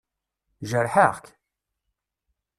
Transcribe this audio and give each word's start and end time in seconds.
Jerḥeɣ-k? 0.69 1.23